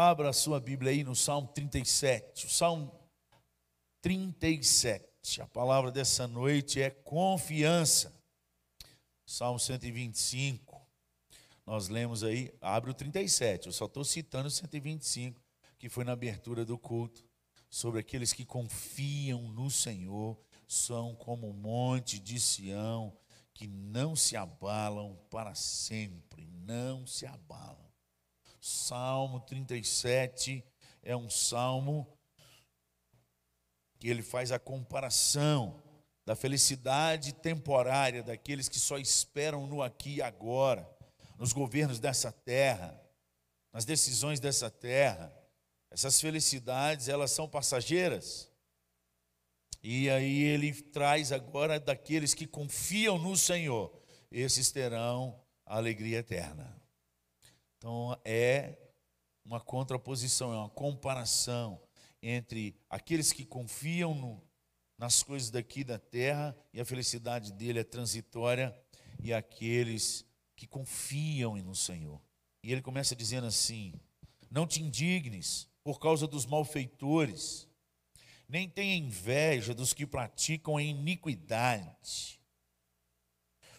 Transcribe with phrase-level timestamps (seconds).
[0.00, 2.46] Abra a sua Bíblia aí no Salmo 37.
[2.46, 2.94] O Salmo
[4.00, 5.40] 37.
[5.40, 8.14] A palavra dessa noite é confiança.
[9.26, 10.80] Salmo 125.
[11.66, 13.66] Nós lemos aí, abre o 37.
[13.66, 15.42] Eu só estou citando o 125,
[15.76, 17.24] que foi na abertura do culto,
[17.68, 20.38] sobre aqueles que confiam no Senhor,
[20.68, 23.18] são como um monte de Sião,
[23.52, 27.87] que não se abalam para sempre, não se abalam.
[28.60, 30.64] Salmo 37
[31.02, 32.06] é um salmo
[33.98, 35.82] que ele faz a comparação
[36.24, 40.88] da felicidade temporária daqueles que só esperam no aqui e agora,
[41.38, 43.00] nos governos dessa terra,
[43.72, 45.34] nas decisões dessa terra.
[45.90, 48.52] Essas felicidades, elas são passageiras.
[49.82, 53.90] E aí ele traz agora daqueles que confiam no Senhor,
[54.30, 56.77] esses terão a alegria eterna.
[57.78, 58.76] Então é
[59.44, 61.80] uma contraposição, é uma comparação
[62.20, 64.42] entre aqueles que confiam no,
[64.98, 68.76] nas coisas daqui da terra e a felicidade dele é transitória
[69.22, 72.20] e aqueles que confiam no Senhor.
[72.64, 73.94] E ele começa dizendo assim:
[74.50, 77.68] Não te indignes por causa dos malfeitores,
[78.48, 82.40] nem tenha inveja dos que praticam a iniquidade,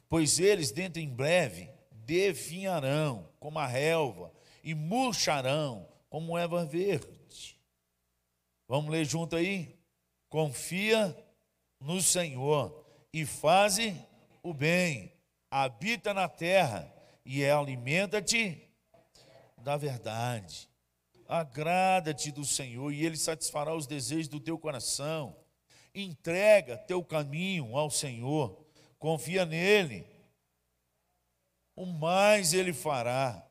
[0.08, 1.70] pois eles dentro em breve
[2.10, 7.56] definharão como a relva e murcharão como erva verde.
[8.68, 9.78] Vamos ler junto aí?
[10.28, 11.16] Confia
[11.80, 13.96] no Senhor e faze
[14.42, 15.14] o bem,
[15.52, 16.92] habita na terra
[17.24, 18.68] e alimenta-te
[19.60, 20.68] da verdade.
[21.28, 25.36] Agrada-te do Senhor e Ele satisfará os desejos do teu coração.
[25.94, 28.66] Entrega teu caminho ao Senhor,
[28.98, 30.19] confia nele
[31.80, 33.42] o mais ele fará.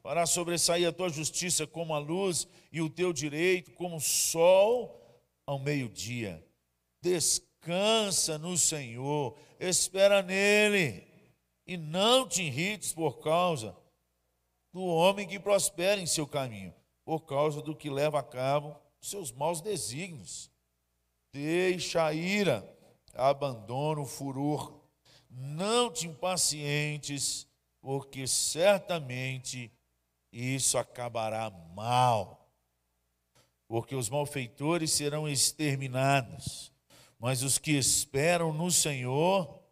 [0.00, 5.20] Fará sobressair a tua justiça como a luz e o teu direito como o sol
[5.44, 6.46] ao meio-dia.
[7.02, 11.04] Descansa no Senhor, espera nele
[11.66, 13.76] e não te irrites por causa
[14.72, 16.72] do homem que prospera em seu caminho,
[17.04, 20.52] por causa do que leva a cabo seus maus desígnios.
[21.32, 22.64] Deixa a ira,
[23.12, 24.72] abandona o furor,
[25.28, 27.44] não te impacientes
[27.86, 29.70] porque certamente
[30.32, 32.52] isso acabará mal.
[33.68, 36.72] Porque os malfeitores serão exterminados,
[37.16, 39.62] mas os que esperam no Senhor,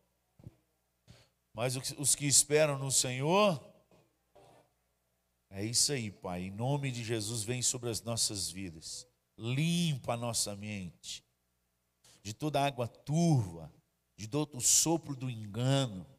[1.53, 3.61] mas os que esperam no Senhor,
[5.51, 6.43] é isso aí, Pai.
[6.43, 9.09] Em nome de Jesus, vem sobre as nossas vidas.
[9.37, 11.25] Limpa a nossa mente
[12.23, 13.75] de toda água turva,
[14.17, 16.14] de todo o sopro do engano,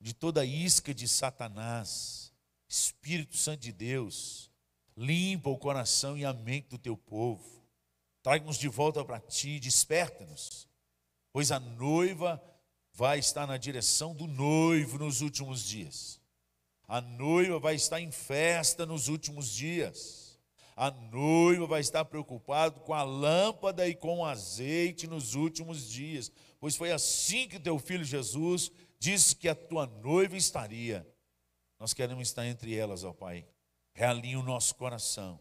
[0.00, 2.32] de toda isca de Satanás.
[2.68, 4.50] Espírito Santo de Deus,
[4.96, 7.64] limpa o coração e a mente do teu povo.
[8.22, 10.68] Traga-nos de volta para ti, desperta-nos,
[11.32, 12.42] pois a noiva
[12.92, 16.20] vai estar na direção do noivo nos últimos dias.
[16.86, 20.38] A noiva vai estar em festa nos últimos dias.
[20.76, 26.30] A noiva vai estar preocupada com a lâmpada e com o azeite nos últimos dias,
[26.60, 31.06] pois foi assim que teu filho Jesus disse que a tua noiva estaria.
[31.78, 33.46] Nós queremos estar entre elas, ó Pai.
[33.92, 35.40] Realinha o nosso coração.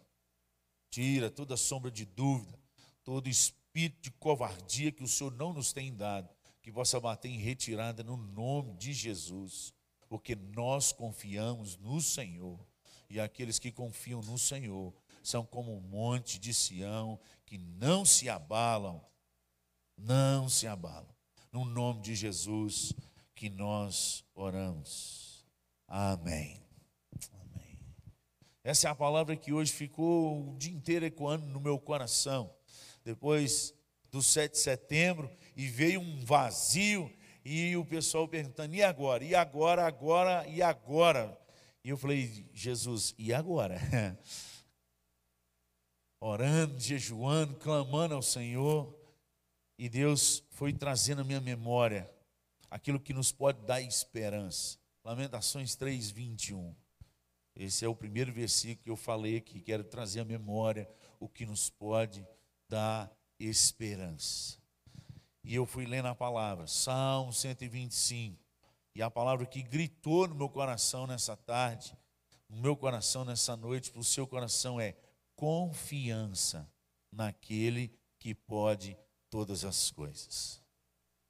[0.90, 2.58] Tira toda sombra de dúvida,
[3.04, 6.30] todo espírito de covardia que o Senhor não nos tem dado,
[6.62, 9.74] que possa bater em retirada no nome de Jesus,
[10.08, 12.60] porque nós confiamos no Senhor.
[13.10, 18.30] E aqueles que confiam no Senhor são como um monte de Sião que não se
[18.30, 19.06] abalam,
[19.98, 21.16] não se abalam.
[21.52, 22.94] No nome de Jesus,
[23.38, 25.46] que nós oramos.
[25.88, 26.60] Amém.
[27.32, 27.80] Amém.
[28.64, 32.52] Essa é a palavra que hoje ficou o dia inteiro ecoando no meu coração.
[33.06, 33.76] Depois
[34.10, 37.14] do 7 de setembro, e veio um vazio,
[37.46, 39.24] e o pessoal perguntando: e agora?
[39.24, 41.40] E agora, agora, e agora?
[41.84, 43.80] E eu falei: Jesus, e agora?
[46.20, 48.98] Orando, jejuando, clamando ao Senhor,
[49.78, 52.17] e Deus foi trazendo a minha memória
[52.70, 54.78] aquilo que nos pode dar esperança.
[55.04, 56.76] Lamentações 3, 21.
[57.56, 60.88] Esse é o primeiro versículo que eu falei aqui, quero trazer à memória
[61.20, 62.28] o que nos pode
[62.70, 64.58] dar esperança.
[65.44, 68.38] E eu fui lendo a palavra, Salmo 125,
[68.94, 71.98] e a palavra que gritou no meu coração nessa tarde,
[72.50, 74.96] no meu coração nessa noite, para o seu coração é
[75.36, 76.70] confiança
[77.12, 78.98] naquele que pode
[79.30, 80.62] todas as coisas.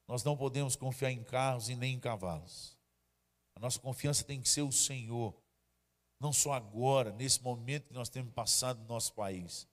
[0.08, 2.78] Nós não podemos confiar em carros e nem em cavalos.
[3.56, 5.36] A nossa confiança tem que ser o Senhor.
[6.20, 9.68] não só agora, nesse momento que nós temos passado no nosso país,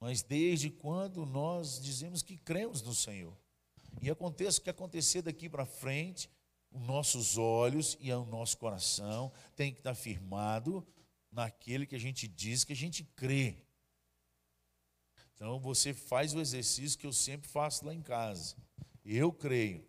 [0.00, 3.36] mas desde quando nós dizemos que cremos no Senhor.
[4.02, 6.28] E aconteça o que acontecer daqui para frente,
[6.70, 10.86] os nossos olhos e o nosso coração tem que estar firmado
[11.30, 13.56] naquele que a gente diz que a gente crê.
[15.34, 18.56] Então você faz o exercício que eu sempre faço lá em casa.
[19.10, 19.88] Eu creio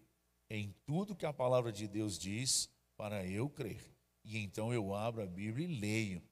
[0.50, 3.94] em tudo que a palavra de Deus diz para eu crer.
[4.24, 6.24] E então eu abro a Bíblia e leio.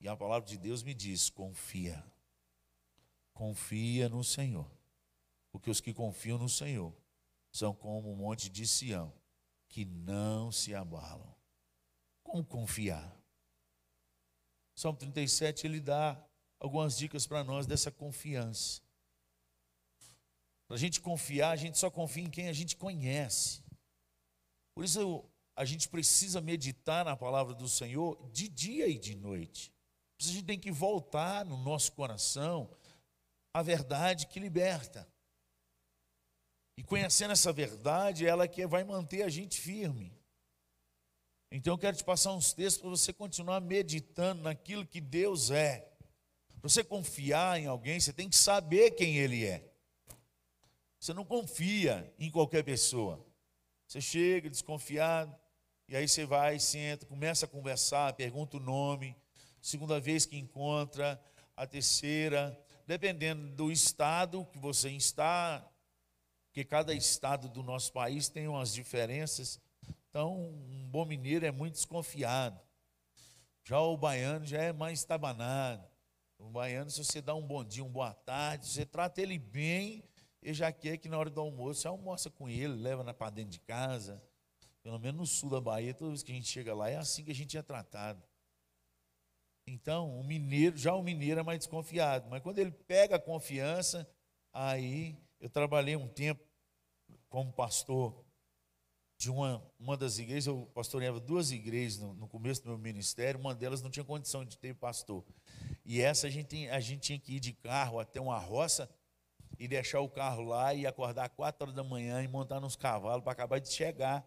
[0.00, 2.04] E a palavra de Deus me diz: confia.
[3.32, 4.68] Confia no Senhor.
[5.52, 6.92] Porque os que confiam no Senhor
[7.52, 9.14] são como o monte de Sião,
[9.68, 11.32] que não se abalam.
[12.24, 13.16] Como confiar?
[14.74, 16.20] Salmo 37 ele dá
[16.58, 18.82] algumas dicas para nós dessa confiança.
[20.74, 23.62] Para a gente confiar, a gente só confia em quem a gente conhece.
[24.74, 25.24] Por isso
[25.54, 29.72] a gente precisa meditar na palavra do Senhor de dia e de noite.
[30.20, 32.68] A gente tem que voltar no nosso coração
[33.54, 35.08] a verdade que liberta.
[36.76, 40.12] E conhecendo essa verdade, ela que vai manter a gente firme.
[41.52, 45.88] Então eu quero te passar uns textos para você continuar meditando naquilo que Deus é.
[46.60, 49.72] Para você confiar em alguém, você tem que saber quem Ele é.
[51.04, 53.22] Você não confia em qualquer pessoa.
[53.86, 55.36] Você chega desconfiado,
[55.86, 59.14] e aí você vai, senta, começa a conversar, pergunta o nome,
[59.60, 61.22] segunda vez que encontra,
[61.54, 65.70] a terceira, dependendo do estado que você está,
[66.46, 69.60] porque cada estado do nosso país tem umas diferenças.
[70.08, 72.58] Então, um bom mineiro é muito desconfiado.
[73.62, 75.86] Já o baiano já é mais estabanado.
[76.38, 80.02] O baiano, se você dá um bom dia, uma boa tarde, você trata ele bem,
[80.44, 83.50] ele já quer que na hora do almoço você almoça com ele, leva para dentro
[83.50, 84.22] de casa.
[84.82, 87.24] Pelo menos no sul da Bahia, toda vez que a gente chega lá, é assim
[87.24, 88.22] que a gente é tratado.
[89.66, 94.06] Então, o mineiro, já o mineiro é mais desconfiado, mas quando ele pega a confiança,
[94.52, 96.44] aí eu trabalhei um tempo
[97.30, 98.22] como pastor
[99.16, 103.40] de uma, uma das igrejas, eu pastoreava duas igrejas no, no, começo do meu ministério,
[103.40, 105.24] uma delas não tinha condição de ter pastor.
[105.86, 108.90] E essa a gente, a gente tinha que ir de carro até uma roça
[109.58, 113.22] e deixar o carro lá e acordar quatro horas da manhã e montar nos cavalos
[113.22, 114.26] para acabar de chegar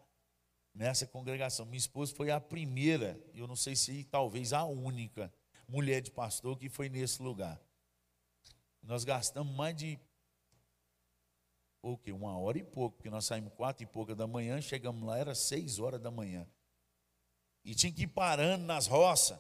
[0.74, 1.66] nessa congregação.
[1.66, 5.34] Minha esposa foi a primeira, eu não sei se talvez a única
[5.68, 7.60] mulher de pastor que foi nesse lugar.
[8.82, 10.00] Nós gastamos mais de
[11.82, 12.12] o quê?
[12.12, 15.34] Uma hora e pouco, porque nós saímos quatro e pouca da manhã, chegamos lá, era
[15.34, 16.46] seis horas da manhã.
[17.64, 19.40] E tinha que ir parando nas roças.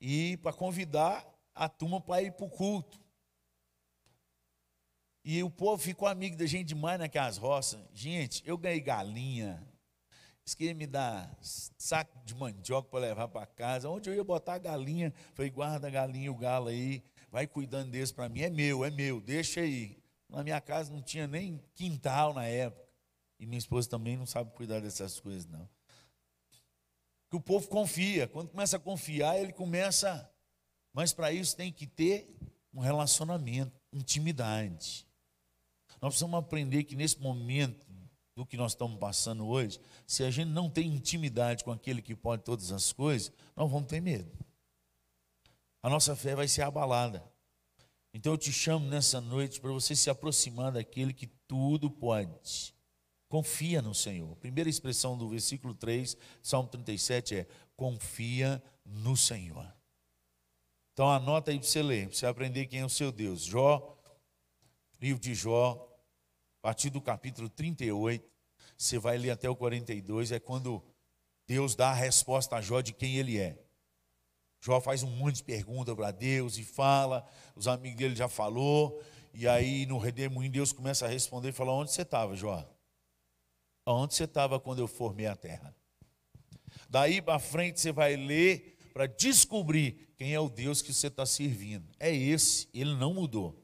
[0.00, 3.01] E para convidar a turma para ir para o culto.
[5.24, 7.80] E o povo ficou amigo da gente demais naquelas roças.
[7.92, 9.62] Gente, eu ganhei galinha.
[10.44, 13.88] Eles queriam me dar saco de mandioca para levar para casa.
[13.88, 15.14] Onde eu ia botar a galinha?
[15.34, 17.04] Falei, guarda a galinha e o galo aí.
[17.30, 18.40] Vai cuidando desse para mim.
[18.40, 20.02] É meu, é meu, deixa aí.
[20.28, 22.82] Na minha casa não tinha nem quintal na época.
[23.38, 25.68] E minha esposa também não sabe cuidar dessas coisas, não.
[27.30, 28.26] Que o povo confia.
[28.26, 30.28] Quando começa a confiar, ele começa.
[30.92, 32.36] Mas para isso tem que ter
[32.74, 35.06] um relacionamento, intimidade.
[36.02, 37.86] Nós precisamos aprender que nesse momento
[38.34, 42.16] do que nós estamos passando hoje, se a gente não tem intimidade com aquele que
[42.16, 44.30] pode todas as coisas, nós vamos ter medo.
[45.80, 47.24] A nossa fé vai ser abalada.
[48.12, 52.74] Então eu te chamo nessa noite para você se aproximar daquele que tudo pode.
[53.28, 54.32] Confia no Senhor.
[54.32, 59.72] A primeira expressão do versículo 3, Salmo 37 é: confia no Senhor.
[60.92, 63.42] Então anota aí para você ler, para você aprender quem é o seu Deus.
[63.42, 63.98] Jó,
[65.00, 65.91] livro de Jó,
[66.62, 68.24] a partir do capítulo 38,
[68.78, 70.80] você vai ler até o 42, é quando
[71.44, 73.58] Deus dá a resposta a Jó de quem ele é.
[74.60, 79.02] Jó faz um monte de perguntas para Deus e fala, os amigos dele já falou,
[79.34, 82.64] e aí no redemoinho Deus começa a responder e fala: Onde você estava, Jó?
[83.84, 85.74] Onde você estava quando eu formei a terra?
[86.88, 91.26] Daí para frente você vai ler para descobrir quem é o Deus que você está
[91.26, 91.88] servindo.
[91.98, 93.61] É esse, ele não mudou.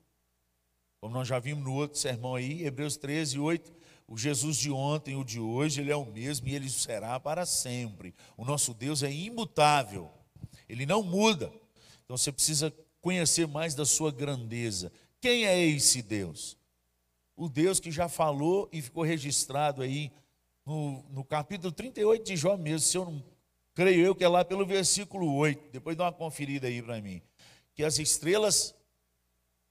[1.00, 3.72] Como nós já vimos no outro sermão aí, Hebreus 13, 8,
[4.06, 7.44] o Jesus de ontem, o de hoje, ele é o mesmo e ele será para
[7.46, 8.14] sempre.
[8.36, 10.10] O nosso Deus é imutável.
[10.68, 11.52] Ele não muda.
[12.04, 14.90] Então você precisa conhecer mais da sua grandeza.
[15.20, 16.56] Quem é esse Deus?
[17.36, 20.10] O Deus que já falou e ficou registrado aí
[20.64, 22.80] no, no capítulo 38 de Jó mesmo.
[22.80, 23.22] Se eu não
[23.74, 25.70] creio eu que é lá pelo versículo 8.
[25.70, 27.22] Depois dá uma conferida aí para mim.
[27.74, 28.74] Que as estrelas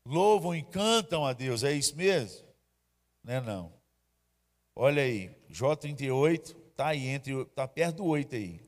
[0.07, 1.63] louvam e cantam a Deus.
[1.63, 2.47] É isso mesmo?
[3.23, 3.73] Não é não.
[4.75, 8.61] Olha aí, Jó 38, está aí entre, está perto do 8 aí.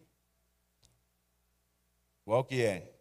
[2.26, 2.94] Qual que é?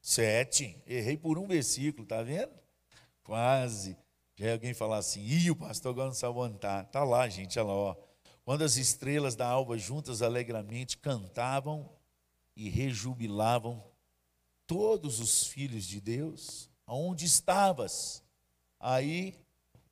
[0.00, 0.76] Sete.
[0.86, 2.52] Errei por um versículo, tá vendo?
[3.22, 3.96] Quase.
[4.34, 6.82] Já alguém falar assim, ih, o pastor agora não sabe está.
[6.82, 7.96] Está lá, gente, olha lá, ó.
[8.44, 11.88] Quando as estrelas da alva juntas alegremente cantavam
[12.56, 13.84] e rejubilavam
[14.66, 18.22] todos os filhos de Deus, aonde estavas?
[18.78, 19.34] Aí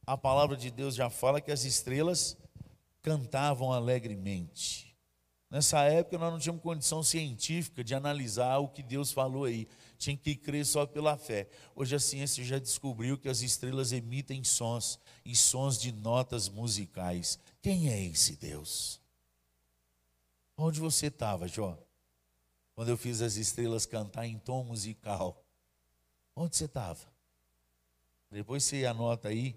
[0.07, 2.37] a palavra de Deus já fala que as estrelas
[3.03, 4.91] cantavam alegremente.
[5.51, 9.67] Nessa época nós não tínhamos condição científica de analisar o que Deus falou aí.
[9.99, 11.49] Tinha que crer só pela fé.
[11.75, 17.37] Hoje a ciência já descobriu que as estrelas emitem sons e sons de notas musicais.
[17.61, 19.01] Quem é esse Deus?
[20.57, 21.77] Onde você estava, Jó?
[22.75, 25.45] Quando eu fiz as estrelas cantar em tom musical.
[26.43, 27.01] Onde você estava?
[28.31, 29.55] Depois você anota aí.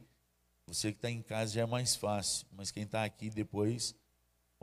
[0.67, 2.45] Você que está em casa já é mais fácil.
[2.51, 3.95] Mas quem está aqui depois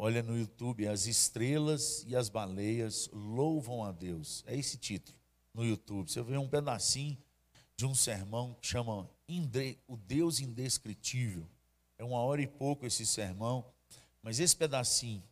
[0.02, 4.42] Olha no YouTube, as estrelas e as baleias louvam a Deus.
[4.46, 5.14] É esse título
[5.52, 6.10] no YouTube.
[6.10, 7.18] Você vê um pedacinho
[7.76, 9.10] de um sermão que chama
[9.86, 11.46] O Deus Indescritível.
[11.98, 13.62] É uma hora e pouco esse sermão,
[14.22, 15.22] mas esse pedacinho,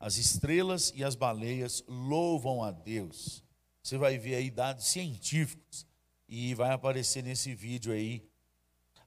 [0.00, 3.44] as estrelas e as baleias louvam a Deus.
[3.82, 5.86] Você vai ver aí dados científicos
[6.28, 8.26] e vai aparecer nesse vídeo aí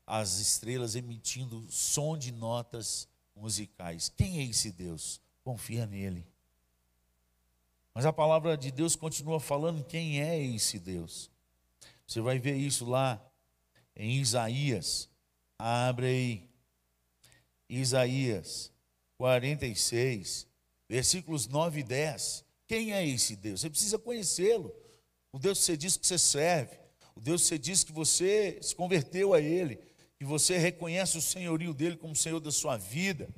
[0.06, 4.10] as estrelas emitindo som de notas musicais.
[4.16, 5.22] Quem é esse Deus?
[5.44, 6.26] Confia nele.
[7.94, 11.32] Mas a palavra de Deus continua falando quem é esse Deus.
[12.06, 13.22] Você vai ver isso lá
[13.96, 15.10] em Isaías.
[15.58, 16.50] Abre aí.
[17.70, 18.72] Isaías
[19.18, 20.48] 46,
[20.88, 22.46] versículos 9 e 10.
[22.68, 23.62] Quem é esse Deus?
[23.62, 24.74] Você precisa conhecê-lo.
[25.32, 26.78] O Deus que você diz que você serve.
[27.18, 29.80] O Deus que você diz que você se converteu a Ele
[30.18, 33.30] que você reconhece o senhorio dele como senhor da sua vida,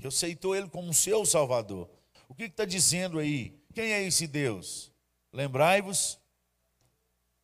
[0.00, 1.88] que aceitou ele como seu salvador.
[2.28, 3.56] O que está dizendo aí?
[3.72, 4.90] Quem é esse Deus?
[5.32, 6.18] Lembrai-vos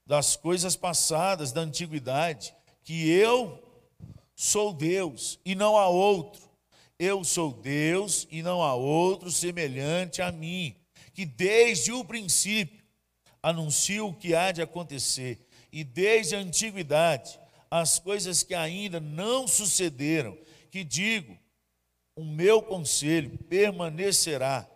[0.04, 3.62] das coisas passadas da antiguidade, que eu
[4.34, 6.42] sou Deus e não há outro.
[6.98, 10.74] Eu sou Deus e não há outro semelhante a mim,
[11.14, 12.82] que desde o princípio
[13.40, 19.48] anuncio o que há de acontecer, e desde a antiguidade as coisas que ainda não
[19.48, 20.36] sucederam,
[20.70, 21.38] que digo,
[22.14, 24.68] o meu conselho permanecerá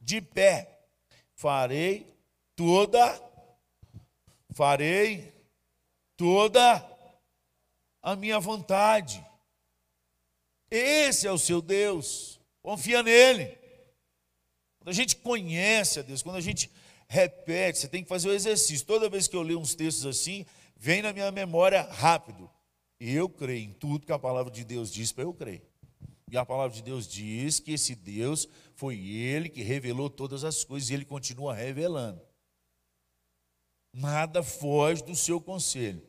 [0.00, 0.78] de pé.
[1.34, 2.16] Farei
[2.54, 3.26] toda
[4.54, 5.32] farei
[6.16, 6.84] toda
[8.02, 9.24] a minha vontade.
[10.70, 12.40] Esse é o seu Deus.
[12.62, 13.56] Confia nele.
[14.78, 16.70] Quando a gente conhece a Deus, quando a gente
[17.08, 18.86] repete, você tem que fazer o exercício.
[18.86, 20.44] Toda vez que eu leio uns textos assim,
[20.76, 22.50] vem na minha memória rápido.
[23.00, 25.62] E eu creio em tudo que a palavra de Deus diz para eu crer.
[26.30, 30.62] E a palavra de Deus diz que esse Deus foi ele que revelou todas as
[30.62, 32.20] coisas e ele continua revelando.
[33.94, 36.06] Nada foge do seu conselho.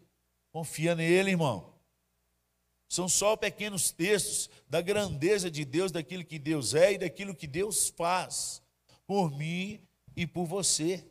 [0.52, 1.74] Confia nele, irmão.
[2.90, 7.48] São só pequenos textos da grandeza de Deus, daquilo que Deus é e daquilo que
[7.48, 8.62] Deus faz
[9.08, 9.80] por mim
[10.20, 11.10] e por você.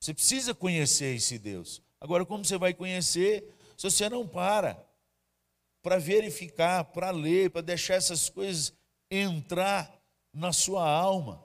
[0.00, 1.80] Você precisa conhecer esse Deus.
[2.00, 4.84] Agora, como você vai conhecer se você não para
[5.80, 8.74] para verificar, para ler, para deixar essas coisas
[9.08, 9.96] entrar
[10.32, 11.40] na sua alma?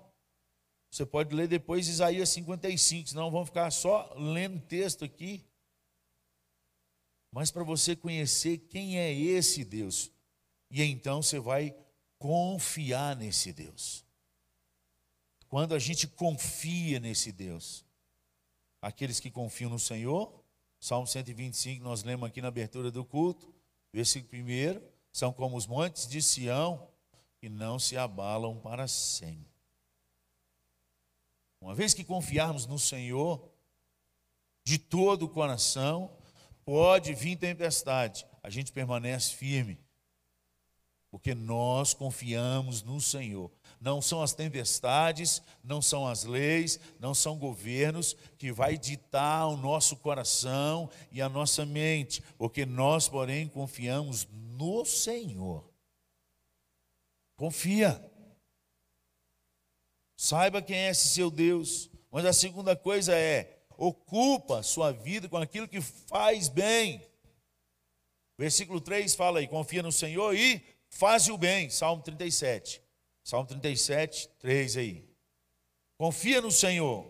[0.92, 5.46] Você pode ler depois Isaías 55, senão vamos ficar só lendo texto aqui.
[7.32, 10.12] Mas para você conhecer quem é esse Deus,
[10.72, 11.76] e então você vai
[12.18, 14.09] confiar nesse Deus.
[15.50, 17.84] Quando a gente confia nesse Deus,
[18.82, 20.40] aqueles que confiam no Senhor
[20.80, 23.54] Salmo 125, nós lemos aqui na abertura do culto,
[23.92, 26.88] versículo 1, são como os montes de Sião,
[27.38, 29.52] que não se abalam para sempre.
[31.60, 33.52] Uma vez que confiarmos no Senhor,
[34.64, 36.16] de todo o coração,
[36.64, 39.78] pode vir tempestade, a gente permanece firme,
[41.12, 43.52] porque nós confiamos no Senhor.
[43.80, 49.56] Não são as tempestades, não são as leis, não são governos que vai ditar o
[49.56, 55.70] nosso coração e a nossa mente, porque nós, porém, confiamos no Senhor.
[57.38, 58.06] Confia.
[60.18, 61.90] Saiba quem é esse seu Deus.
[62.12, 67.02] Mas a segunda coisa é: ocupa sua vida com aquilo que faz bem.
[68.38, 71.70] Versículo 3 fala aí: confia no Senhor e faz o bem.
[71.70, 72.89] Salmo 37.
[73.30, 75.08] Salmo 37, 3 aí.
[76.00, 77.08] Confia no Senhor.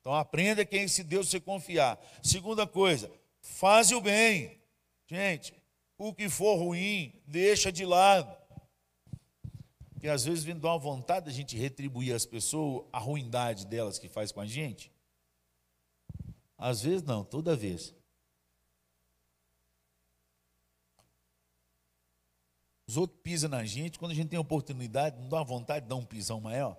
[0.00, 1.98] Então aprenda quem é esse Deus você confiar.
[2.22, 3.10] Segunda coisa,
[3.40, 4.56] faz o bem.
[5.08, 5.52] Gente,
[5.98, 8.32] o que for ruim, deixa de lado.
[9.98, 13.98] que às vezes vem dar uma vontade da gente retribuir às pessoas a ruindade delas
[13.98, 14.92] que faz com a gente.
[16.56, 17.92] Às vezes não, toda vez.
[22.88, 25.96] Os outros pisam na gente, quando a gente tem oportunidade, não dá vontade de dar
[25.96, 26.74] um pisão maior.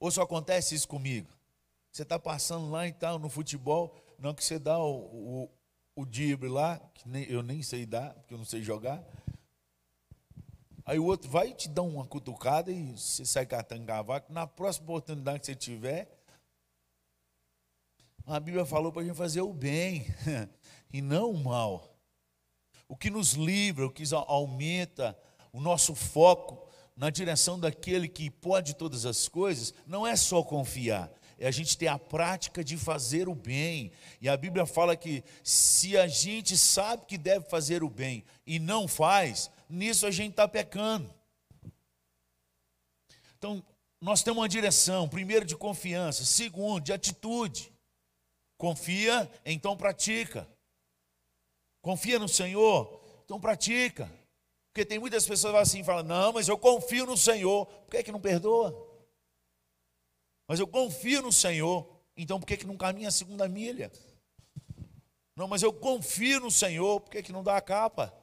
[0.00, 1.28] Ou só acontece isso comigo?
[1.92, 5.50] Você está passando lá e tal, no futebol, não que você dá o, o,
[5.94, 9.04] o drible lá, que nem, eu nem sei dar, porque eu não sei jogar.
[10.84, 14.32] Aí o outro vai te dar uma cutucada e você sai catando cavaco.
[14.32, 16.10] Na próxima oportunidade que você tiver,
[18.26, 20.06] a Bíblia falou para a gente fazer o bem
[20.92, 21.89] e não o mal.
[22.90, 25.16] O que nos livra, o que aumenta
[25.52, 31.08] o nosso foco na direção daquele que pode todas as coisas, não é só confiar,
[31.38, 33.92] é a gente ter a prática de fazer o bem.
[34.20, 38.58] E a Bíblia fala que se a gente sabe que deve fazer o bem e
[38.58, 41.14] não faz, nisso a gente está pecando.
[43.38, 43.62] Então,
[44.00, 47.72] nós temos uma direção, primeiro de confiança, segundo, de atitude.
[48.58, 50.48] Confia, então pratica.
[51.82, 54.10] Confia no Senhor, então pratica.
[54.68, 58.02] Porque tem muitas pessoas assim, falam, não, mas eu confio no Senhor, por que, é
[58.02, 58.88] que não perdoa?
[60.46, 63.90] Mas eu confio no Senhor, então por que, é que não caminha a segunda milha?
[65.36, 68.14] Não, mas eu confio no Senhor, por que, é que não dá a capa?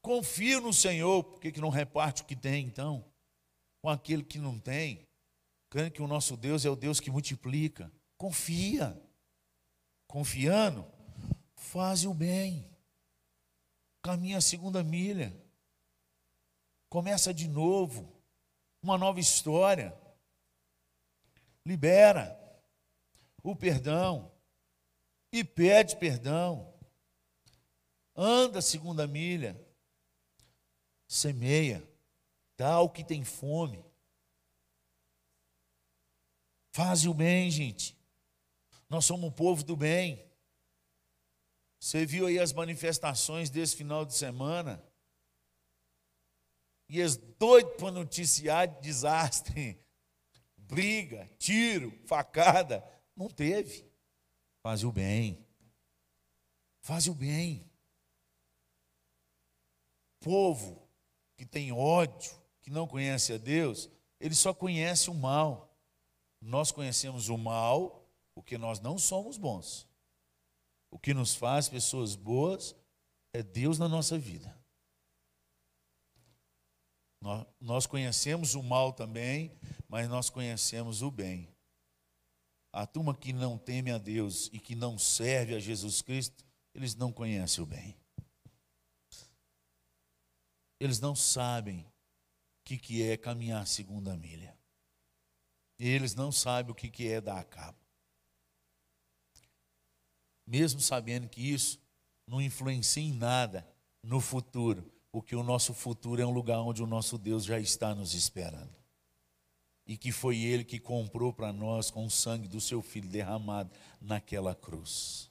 [0.00, 3.04] Confio no Senhor, por que, que não reparte o que tem então?
[3.80, 5.06] Com aquele que não tem,
[5.70, 7.90] crendo que o nosso Deus é o Deus que multiplica.
[8.16, 9.00] Confia.
[10.06, 10.84] Confiando,
[11.62, 12.68] faz o bem.
[14.02, 15.32] Caminha a segunda milha,
[16.88, 18.12] começa de novo,
[18.82, 19.96] uma nova história,
[21.64, 22.36] libera
[23.42, 24.30] o perdão.
[25.34, 26.74] E pede perdão,
[28.14, 29.58] anda a segunda milha,
[31.08, 31.82] semeia,
[32.58, 33.82] dá ao que tem fome,
[36.74, 37.96] faz o bem, gente.
[38.90, 40.31] Nós somos um povo do bem.
[41.82, 44.80] Você viu aí as manifestações desse final de semana?
[46.88, 49.84] E eles doidos para noticiar desastre,
[50.56, 52.88] briga, tiro, facada.
[53.16, 53.84] Não teve.
[54.62, 55.44] Faz o bem.
[56.82, 57.68] Faz o bem.
[60.20, 60.88] Povo
[61.36, 63.90] que tem ódio, que não conhece a Deus,
[64.20, 65.76] ele só conhece o mal.
[66.40, 69.90] Nós conhecemos o mal porque nós não somos bons.
[70.92, 72.76] O que nos faz pessoas boas
[73.32, 74.54] é Deus na nossa vida.
[77.58, 79.56] Nós conhecemos o mal também,
[79.88, 81.48] mas nós conhecemos o bem.
[82.70, 86.94] A turma que não teme a Deus e que não serve a Jesus Cristo, eles
[86.94, 87.96] não conhecem o bem.
[90.78, 91.86] Eles não sabem
[92.60, 94.58] o que é caminhar a segunda milha.
[95.78, 97.81] Eles não sabem o que é dar a cabo
[100.52, 101.80] mesmo sabendo que isso
[102.26, 103.66] não influencia em nada
[104.02, 107.94] no futuro, porque o nosso futuro é um lugar onde o nosso Deus já está
[107.94, 108.76] nos esperando.
[109.86, 113.70] E que foi Ele que comprou para nós com o sangue do seu Filho derramado
[113.98, 115.30] naquela cruz.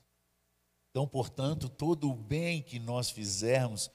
[0.89, 3.91] Então, portanto, todo o bem que nós fizermos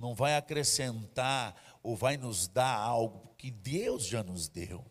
[0.00, 4.84] não vai acrescentar ou vai nos dar algo que Deus já nos deu,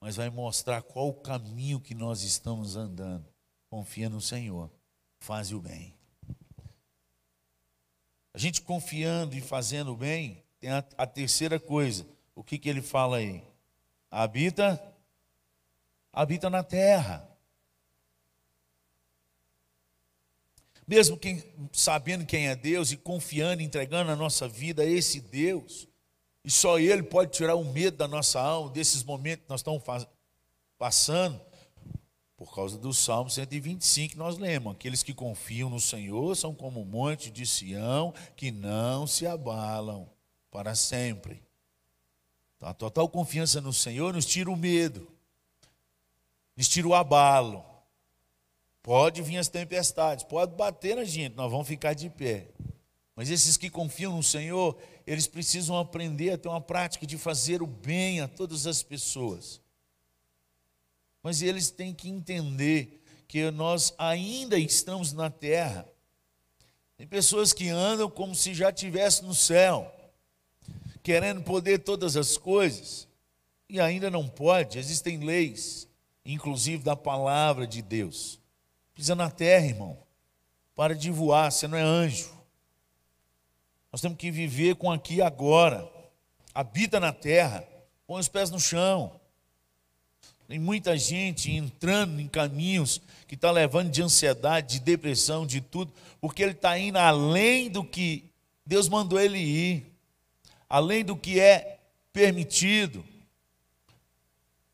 [0.00, 3.28] mas vai mostrar qual o caminho que nós estamos andando
[3.68, 4.70] confia no Senhor,
[5.18, 5.94] faz o bem.
[8.32, 12.06] A gente confiando e fazendo o bem, tem a, a terceira coisa.
[12.34, 13.42] O que, que ele fala aí?
[14.10, 14.80] Habita,
[16.12, 17.28] habita na terra.
[20.86, 25.86] Mesmo quem, sabendo quem é Deus e confiando, entregando a nossa vida a esse Deus,
[26.42, 29.82] e só Ele pode tirar o medo da nossa alma, desses momentos que nós estamos
[30.78, 31.38] passando,
[32.38, 34.72] por causa do Salmo 125 que nós lemos.
[34.72, 40.08] Aqueles que confiam no Senhor são como um monte de Sião que não se abalam
[40.48, 41.42] para sempre.
[42.56, 45.08] Então, a total confiança no Senhor nos tira o medo,
[46.56, 47.64] nos tira o abalo.
[48.84, 52.46] Pode vir as tempestades, pode bater na gente, nós vamos ficar de pé.
[53.16, 57.62] Mas esses que confiam no Senhor, eles precisam aprender a ter uma prática de fazer
[57.62, 59.60] o bem a todas as pessoas
[61.22, 65.86] mas eles têm que entender que nós ainda estamos na terra.
[66.96, 69.94] Tem pessoas que andam como se já estivesse no céu,
[71.02, 73.06] querendo poder todas as coisas,
[73.68, 74.78] e ainda não pode.
[74.78, 75.86] Existem leis,
[76.24, 78.40] inclusive da palavra de Deus.
[78.94, 79.98] Pisa na terra, irmão.
[80.74, 82.32] Para de voar, você não é anjo.
[83.92, 85.88] Nós temos que viver com aqui agora.
[86.54, 87.66] Habita na terra,
[88.06, 89.17] põe os pés no chão.
[90.48, 95.92] Tem muita gente entrando em caminhos que está levando de ansiedade, de depressão, de tudo,
[96.22, 98.24] porque ele está indo além do que
[98.64, 99.86] Deus mandou ele ir,
[100.66, 101.78] além do que é
[102.14, 103.04] permitido.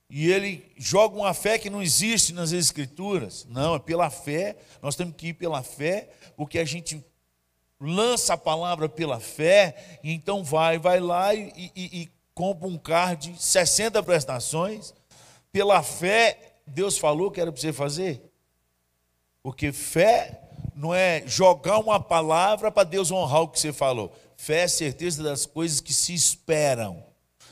[0.09, 3.45] E ele joga uma fé que não existe nas Escrituras.
[3.51, 4.57] Não, é pela fé.
[4.81, 7.05] Nós temos que ir pela fé, porque a gente
[7.81, 12.79] lança a palavra pela fé, e então vai, vai lá e, e, e compra um
[12.79, 14.95] carro de 60 prestações.
[15.55, 18.21] Pela fé, Deus falou que era para você fazer.
[19.41, 20.41] Porque fé
[20.75, 24.13] não é jogar uma palavra para Deus honrar o que você falou.
[24.37, 27.07] Fé é certeza das coisas que se esperam.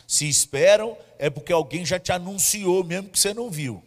[0.05, 3.81] Se esperam, é porque alguém já te anunciou, mesmo que você não viu.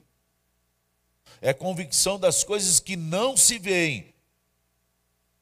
[1.41, 4.13] É convicção das coisas que não se veem.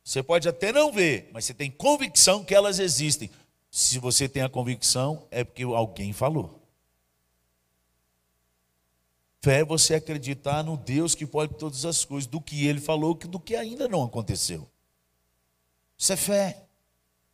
[0.03, 3.29] Você pode até não ver, mas você tem convicção que elas existem.
[3.69, 6.62] Se você tem a convicção, é porque alguém falou.
[9.43, 13.13] Fé é você acreditar no Deus que pode todas as coisas, do que ele falou,
[13.13, 14.65] do que ainda não aconteceu.
[15.97, 16.63] Isso é fé.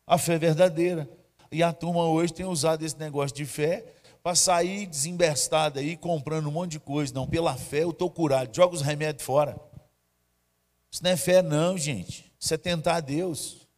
[0.04, 1.08] A fé é verdadeira.
[1.52, 3.94] E a turma hoje tem usado esse negócio de fé
[4.24, 7.14] para sair desembestada aí, comprando um monte de coisa.
[7.14, 8.52] Não, pela fé eu estou curado.
[8.56, 9.56] Joga os remédios fora.
[10.90, 12.32] Isso não é fé, não, gente.
[12.40, 13.68] Isso é tentar a Deus.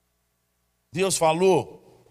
[0.90, 2.06] Deus falou.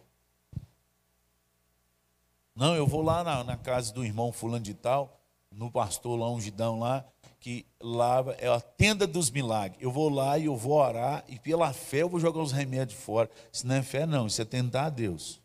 [2.55, 5.20] Não, eu vou lá na, na casa do irmão fulano de tal,
[5.51, 7.05] no pastor lá, ungidão lá,
[7.39, 9.81] que lá é a tenda dos milagres.
[9.81, 12.99] Eu vou lá e eu vou orar, e pela fé eu vou jogar os remédios
[12.99, 13.29] fora.
[13.51, 15.41] Isso não é fé, não, isso é tentar a Deus.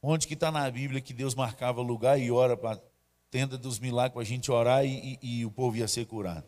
[0.00, 2.80] Onde que está na Bíblia que Deus marcava lugar e hora para a
[3.30, 6.46] tenda dos milagres para a gente orar e, e, e, o povo ia ser curado?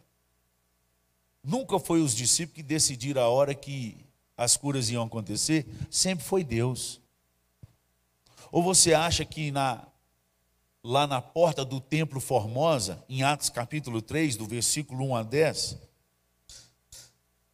[1.42, 4.04] Nunca foi os discípulos que decidiram a hora que
[4.36, 7.00] as curas iam acontecer, sempre foi Deus.
[8.52, 9.86] Ou você acha que na,
[10.82, 15.78] lá na porta do templo Formosa, em Atos capítulo 3, do versículo 1 a 10,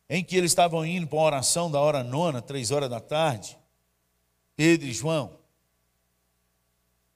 [0.08, 3.58] em que eles estavam indo para a oração da hora nona, três horas da tarde,
[4.54, 5.38] Pedro e João,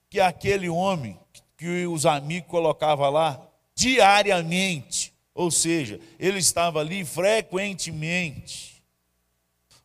[0.09, 1.19] que aquele homem
[1.57, 3.41] que os amigos colocavam lá
[3.75, 8.83] diariamente, ou seja, ele estava ali frequentemente.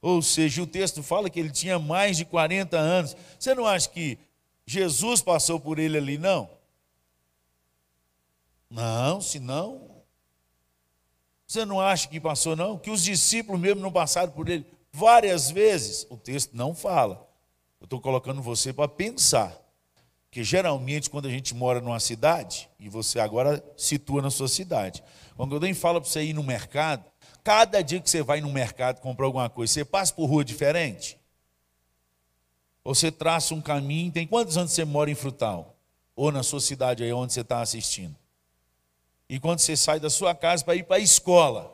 [0.02, 3.16] Ou seja, o texto fala que ele tinha mais de 40 anos.
[3.40, 4.20] Você não acha que
[4.66, 6.50] Jesus passou por ele ali, não?
[8.70, 10.04] Não, senão.
[11.46, 12.78] Você não acha que passou, não?
[12.78, 16.08] Que os discípulos mesmo não passaram por ele várias vezes?
[16.10, 17.30] O texto não fala.
[17.80, 19.56] Eu estou colocando você para pensar.
[20.26, 25.04] Porque geralmente, quando a gente mora numa cidade, e você agora situa na sua cidade,
[25.38, 27.06] quando alguém fala para você ir no mercado,
[27.44, 31.18] cada dia que você vai no mercado comprar alguma coisa, você passa por rua diferente?
[32.86, 35.76] Você traça um caminho, tem quantos anos você mora em Frutal?
[36.16, 38.16] Ou na sua cidade aí onde você está assistindo?
[39.28, 41.70] E quando você sai da sua casa para ir para a escola?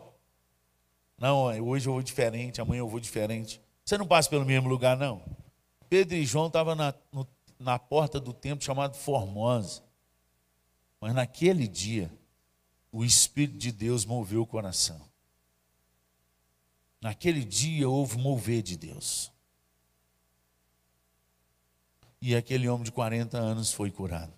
[1.19, 3.62] Não, hoje eu vou diferente, amanhã eu vou diferente.
[3.86, 5.21] Você não passa pelo mesmo lugar, não?
[5.88, 6.76] Pedro e João estavam
[7.12, 7.28] no
[7.62, 9.84] na porta do templo chamado Formosa.
[11.00, 12.12] Mas naquele dia,
[12.91, 15.00] o Espírito de Deus moveu o coração.
[17.00, 19.32] Naquele dia houve mover de Deus.
[22.21, 24.34] E aquele homem de 40 anos foi curado.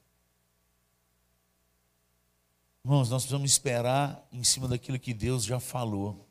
[2.86, 6.28] Irmãos, nós precisamos esperar em cima daquilo que Deus já falou.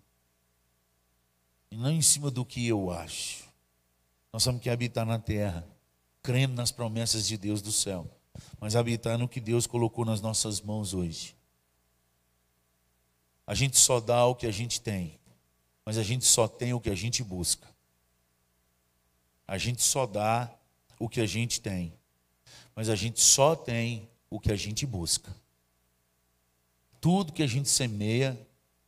[1.71, 3.45] E não em cima do que eu acho.
[4.33, 5.67] Nós temos que habitar na terra
[6.23, 8.09] crendo nas promessas de Deus do céu,
[8.61, 11.37] mas habitando o que Deus colocou nas nossas mãos hoje.
[13.47, 15.19] A gente só dá o que a gente tem,
[15.85, 17.69] mas a gente só tem o que a gente busca.
[19.47, 20.55] A gente só dá
[21.03, 21.93] o que a gente tem,
[22.77, 25.35] mas a gente só tem o que a gente busca.
[27.01, 28.39] Tudo que a gente semeia,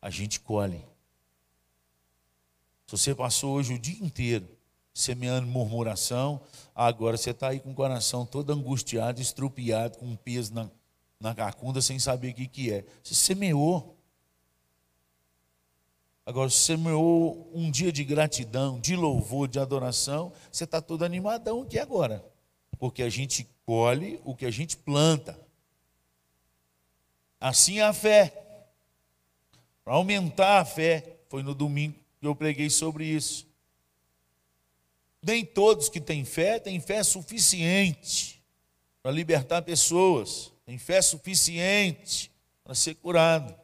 [0.01, 0.79] a gente colhe.
[2.87, 4.49] Se você passou hoje o dia inteiro
[4.95, 6.41] semeando murmuração,
[6.73, 10.71] agora você está aí com o coração todo angustiado, estrupiado, com um peso na,
[11.19, 12.85] na cacunda, sem saber o que, que é.
[13.03, 13.99] Você semeou.
[16.27, 21.63] Agora, você semeou um dia de gratidão, de louvor, de adoração, você está todo animadão
[21.63, 22.25] aqui agora.
[22.79, 25.39] Porque a gente colhe o que a gente planta.
[27.39, 28.33] Assim é a fé.
[29.85, 33.47] Para aumentar a fé, foi no domingo que eu preguei sobre isso.
[35.23, 38.43] Nem todos que têm fé têm fé suficiente
[39.03, 42.31] para libertar pessoas, têm fé suficiente
[42.63, 43.55] para ser curado.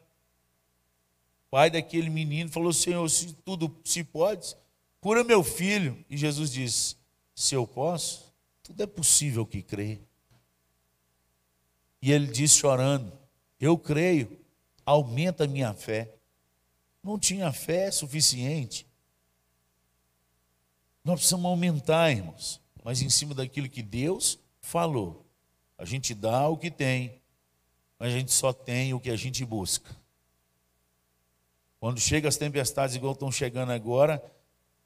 [1.51, 4.55] Pai daquele menino falou: Senhor, se tudo se pode,
[5.01, 6.03] cura meu filho.
[6.09, 6.95] E Jesus disse:
[7.35, 8.33] Se eu posso,
[8.63, 9.99] tudo é possível que crê.
[12.01, 13.11] E ele disse chorando:
[13.59, 14.39] Eu creio,
[14.85, 16.15] aumenta a minha fé.
[17.03, 18.87] Não tinha fé suficiente.
[21.03, 25.25] Nós precisamos aumentar, irmãos, mas em cima daquilo que Deus falou.
[25.77, 27.19] A gente dá o que tem,
[27.99, 29.99] mas a gente só tem o que a gente busca.
[31.81, 34.23] Quando chega as tempestades, igual estão chegando agora,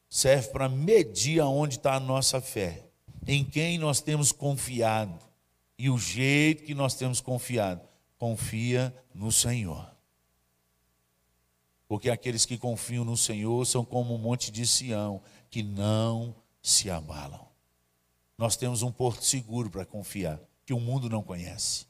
[0.09, 2.85] serve para medir aonde está a nossa fé,
[3.27, 5.19] em quem nós temos confiado
[5.77, 7.81] e o jeito que nós temos confiado.
[8.17, 9.93] Confia no Senhor.
[11.85, 16.89] Porque aqueles que confiam no Senhor são como um monte de Sião, que não se
[16.89, 17.45] abalam.
[18.37, 21.87] Nós temos um porto seguro para confiar, que o mundo não conhece.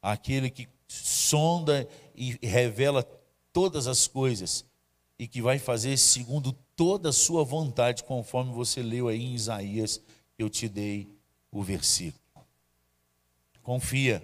[0.00, 3.02] Aquele que sonda e revela
[3.58, 4.64] todas as coisas
[5.18, 10.00] e que vai fazer segundo toda a sua vontade, conforme você leu aí em Isaías,
[10.38, 11.12] eu te dei
[11.50, 12.46] o versículo.
[13.60, 14.22] Confia,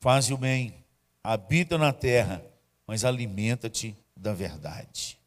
[0.00, 0.82] faz o bem,
[1.22, 2.42] habita na terra,
[2.86, 5.20] mas alimenta-te da verdade.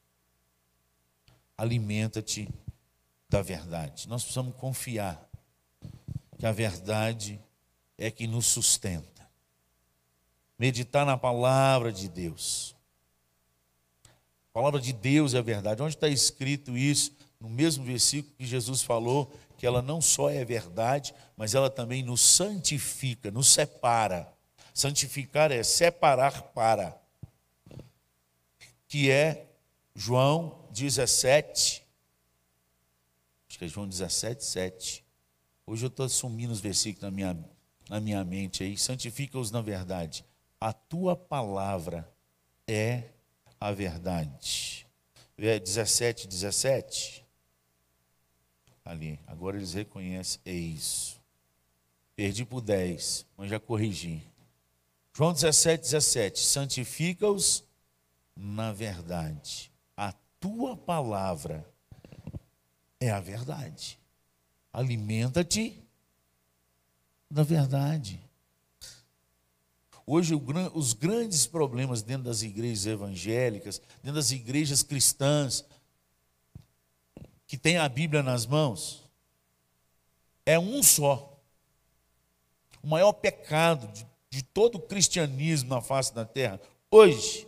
[1.56, 2.50] Alimenta-te
[3.30, 4.10] da verdade.
[4.10, 5.30] Nós precisamos confiar
[6.40, 7.40] que a verdade
[8.00, 9.13] é que nos sustenta
[10.64, 12.74] meditar na palavra de Deus.
[14.50, 15.84] A palavra de Deus é a verdade.
[15.84, 17.12] Onde está escrito isso?
[17.38, 22.02] No mesmo versículo que Jesus falou que ela não só é verdade, mas ela também
[22.02, 24.34] nos santifica, nos separa.
[24.74, 26.98] Santificar é separar para.
[28.88, 29.46] Que é
[29.94, 31.84] João 17.
[33.50, 35.04] Acho que é João 17, 7.
[35.68, 37.38] Hoje eu estou assumindo os versículos na minha,
[37.90, 38.78] na minha mente aí.
[38.78, 40.24] Santifica-os na verdade
[40.64, 42.10] a tua palavra
[42.66, 43.10] é
[43.60, 44.88] a verdade.
[45.38, 47.26] 17, 17.
[48.86, 51.22] Ali, agora eles reconhecem, é isso.
[52.16, 54.26] Perdi por 10, mas já corrigi.
[55.14, 56.40] João 17, 17.
[56.40, 57.66] Santifica-os
[58.34, 59.70] na verdade.
[59.98, 61.70] A tua palavra
[63.02, 64.00] é a verdade.
[64.72, 65.84] Alimenta-te
[67.30, 68.18] da verdade.
[70.06, 70.36] Hoje,
[70.74, 75.64] os grandes problemas dentro das igrejas evangélicas, dentro das igrejas cristãs,
[77.48, 79.04] que tem a Bíblia nas mãos,
[80.46, 81.40] é um só.
[82.82, 86.60] O maior pecado de, de todo o cristianismo na face da terra,
[86.92, 87.48] hoje,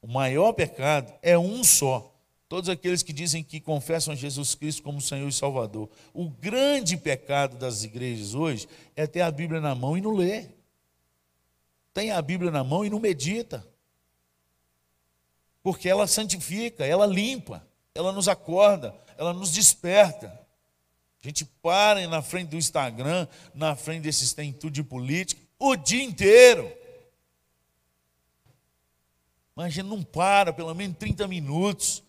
[0.00, 2.10] o maior pecado é um só.
[2.48, 5.90] Todos aqueles que dizem que confessam Jesus Cristo como Senhor e Salvador.
[6.14, 10.53] O grande pecado das igrejas hoje é ter a Bíblia na mão e não ler
[11.94, 13.66] tem a Bíblia na mão e não medita.
[15.62, 20.26] Porque ela santifica, ela limpa, ela nos acorda, ela nos desperta.
[20.26, 25.74] A gente para na frente do Instagram, na frente desses tem tudo de política, o
[25.76, 26.70] dia inteiro.
[29.54, 32.02] Mas a gente não para pelo menos 30 minutos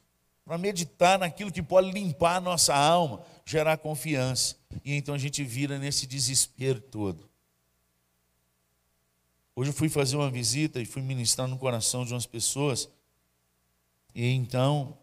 [0.43, 4.55] para meditar naquilo que pode limpar a nossa alma, gerar confiança.
[4.83, 7.29] E então a gente vira nesse desespero todo.
[9.55, 12.89] Hoje eu fui fazer uma visita e fui ministrar no coração de umas pessoas.
[14.13, 14.97] E então,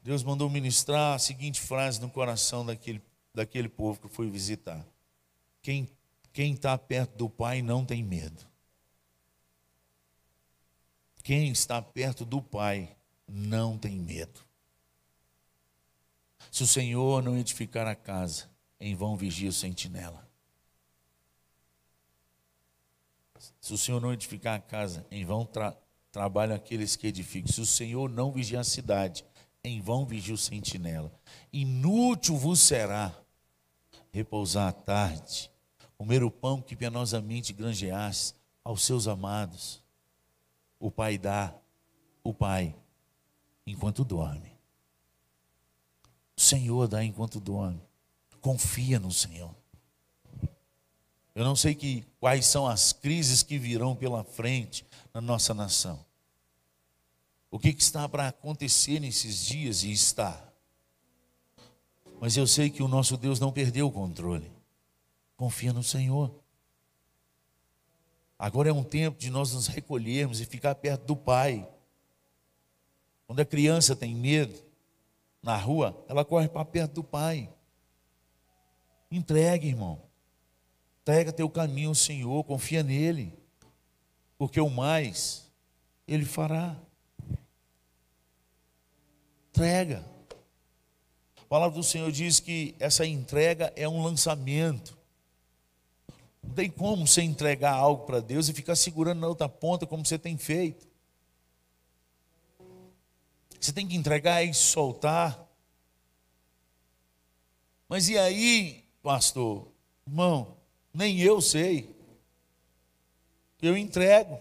[0.00, 3.02] Deus mandou ministrar a seguinte frase no coração daquele,
[3.34, 4.86] daquele povo que eu fui visitar:
[5.60, 5.88] Quem
[6.34, 8.46] está perto do Pai não tem medo.
[11.24, 14.40] Quem está perto do Pai não tem medo.
[16.50, 20.31] Se o Senhor não edificar a casa, em vão vigia o sentinela.
[23.60, 25.76] Se o Senhor não edificar a casa, em vão tra
[26.10, 27.50] trabalham aqueles que edificam.
[27.50, 29.24] Se o Senhor não vigiar a cidade,
[29.64, 31.10] em vão vigia o sentinela.
[31.52, 33.14] Inútil vos será
[34.12, 35.50] repousar à tarde,
[35.96, 39.82] comer o pão que penosamente granjeaste aos seus amados.
[40.78, 41.54] O Pai dá,
[42.22, 42.76] o Pai,
[43.66, 44.52] enquanto dorme.
[46.36, 47.80] O Senhor dá enquanto dorme.
[48.40, 49.54] Confia no Senhor.
[51.34, 56.04] Eu não sei que, quais são as crises que virão pela frente na nossa nação.
[57.50, 60.42] O que, que está para acontecer nesses dias e está.
[62.20, 64.50] Mas eu sei que o nosso Deus não perdeu o controle.
[65.36, 66.32] Confia no Senhor.
[68.38, 71.68] Agora é um tempo de nós nos recolhermos e ficar perto do Pai.
[73.26, 74.58] Quando a criança tem medo
[75.42, 77.52] na rua, ela corre para perto do Pai.
[79.10, 80.11] Entregue, irmão.
[81.02, 83.36] Entrega teu caminho ao Senhor, confia nele,
[84.38, 85.50] porque o mais
[86.06, 86.76] Ele fará.
[89.50, 90.04] entrega.
[91.40, 94.96] A palavra do Senhor diz que essa entrega é um lançamento.
[96.42, 100.06] Não tem como você entregar algo para Deus e ficar segurando na outra ponta como
[100.06, 100.86] você tem feito.
[103.60, 105.46] Você tem que entregar e soltar.
[107.88, 109.68] Mas e aí, pastor?
[110.06, 110.56] Irmão,
[110.92, 111.88] nem eu sei.
[113.60, 114.38] Eu entrego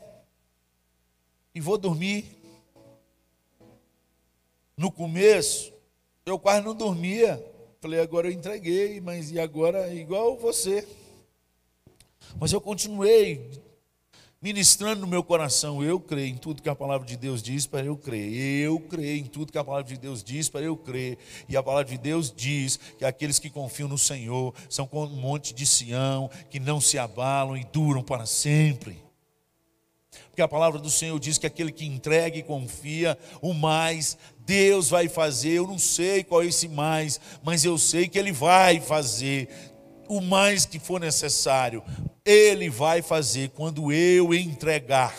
[1.53, 2.25] e vou dormir.
[4.75, 5.71] No começo,
[6.25, 7.43] eu quase não dormia.
[7.79, 10.87] Falei, agora eu entreguei, mas e agora igual você.
[12.39, 13.61] Mas eu continuei
[14.41, 15.83] ministrando no meu coração.
[15.83, 18.33] Eu creio em tudo que a palavra de Deus diz para eu crer.
[18.33, 21.17] Eu creio em tudo que a palavra de Deus diz para eu crer.
[21.47, 25.21] E a palavra de Deus diz que aqueles que confiam no Senhor são como um
[25.21, 28.97] monte de Sião, que não se abalam e duram para sempre.
[30.29, 34.89] Porque a palavra do Senhor diz que aquele que entrega e confia, o mais Deus
[34.89, 35.51] vai fazer.
[35.51, 39.49] Eu não sei qual é esse mais, mas eu sei que Ele vai fazer
[40.11, 41.81] o mais que for necessário,
[42.25, 45.15] Ele vai fazer quando eu entregar,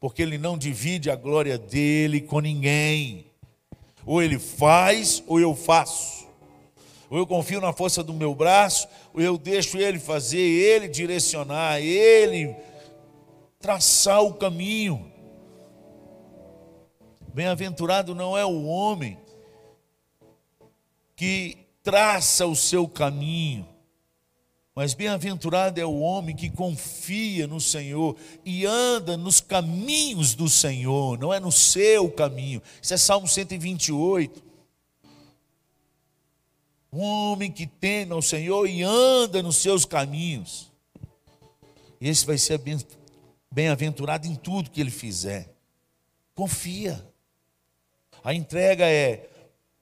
[0.00, 3.26] porque Ele não divide a glória dele com ninguém.
[4.04, 6.26] Ou Ele faz, ou eu faço.
[7.08, 11.80] Ou eu confio na força do meu braço, ou eu deixo Ele fazer, Ele direcionar,
[11.80, 12.56] Ele
[13.60, 15.08] traçar o caminho.
[17.32, 19.16] Bem-aventurado não é o homem
[21.14, 23.68] que traça o seu caminho,
[24.74, 31.16] mas bem-aventurado é o homem que confia no Senhor e anda nos caminhos do Senhor,
[31.16, 32.60] não é no seu caminho.
[32.82, 34.42] Isso é Salmo 128.
[36.92, 40.72] Um homem que teme ao Senhor e anda nos seus caminhos.
[42.00, 42.60] Esse vai ser
[43.50, 45.54] bem-aventurado em tudo que ele fizer.
[46.34, 47.08] Confia.
[48.24, 49.28] A entrega é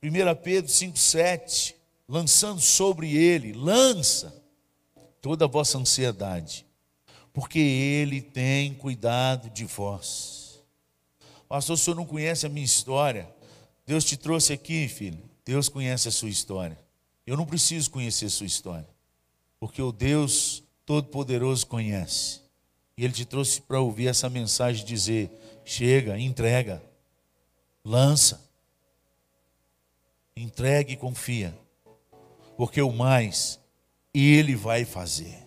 [0.02, 0.10] 1
[0.42, 1.74] Pedro 5,7,
[2.06, 4.41] lançando sobre ele, lança
[5.22, 6.66] toda a vossa ansiedade,
[7.32, 10.60] porque Ele tem cuidado de vós.
[11.48, 13.32] Pastor, o senhor não conhece a minha história?
[13.86, 15.22] Deus te trouxe aqui, filho.
[15.44, 16.78] Deus conhece a sua história.
[17.24, 18.88] Eu não preciso conhecer a sua história,
[19.60, 22.40] porque o Deus Todo-Poderoso conhece.
[22.96, 25.30] E Ele te trouxe para ouvir essa mensagem dizer:
[25.64, 26.82] chega, entrega,
[27.84, 28.44] lança,
[30.36, 31.56] entregue e confia,
[32.56, 33.61] porque o mais
[34.14, 35.46] e Ele vai fazer.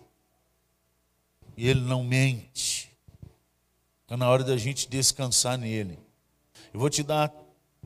[1.56, 2.92] E Ele não mente.
[4.04, 6.00] Está na hora da gente descansar nele.
[6.74, 7.34] Eu vou te dar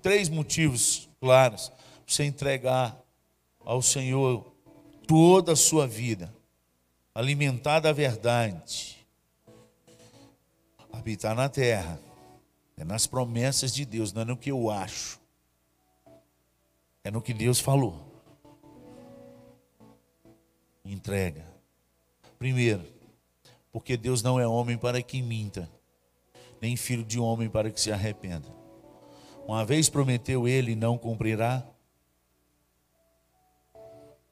[0.02, 2.98] três motivos claros para você entregar
[3.60, 4.54] ao Senhor
[5.08, 6.34] toda a sua vida,
[7.14, 9.06] alimentar da verdade,
[10.92, 12.00] habitar na terra,
[12.78, 15.20] é nas promessas de Deus, não é no que eu acho,
[17.04, 18.09] é no que Deus falou
[20.94, 21.46] entrega.
[22.38, 22.86] Primeiro,
[23.72, 25.70] porque Deus não é homem para que minta,
[26.62, 28.48] nem filho de homem para que se arrependa.
[29.48, 31.66] Uma vez prometeu ele, não cumprirá.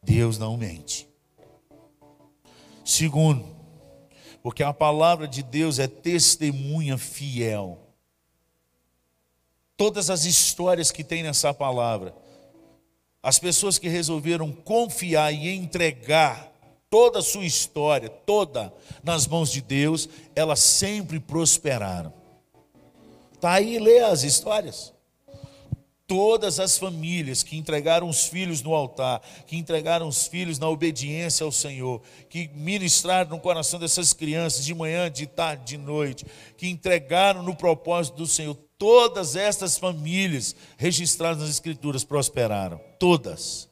[0.01, 1.07] Deus não mente.
[2.85, 3.45] Segundo,
[4.41, 7.79] porque a palavra de Deus é testemunha fiel.
[9.75, 12.15] Todas as histórias que tem nessa palavra
[13.27, 16.49] as pessoas que resolveram confiar e entregar
[16.89, 22.13] toda a sua história, toda nas mãos de Deus, elas sempre prosperaram.
[23.33, 24.93] Está aí, lê as histórias.
[26.07, 31.43] Todas as famílias que entregaram os filhos no altar, que entregaram os filhos na obediência
[31.43, 36.69] ao Senhor, que ministraram no coração dessas crianças de manhã, de tarde, de noite, que
[36.69, 43.67] entregaram no propósito do Senhor, Todas estas famílias registradas nas Escrituras prosperaram, todas.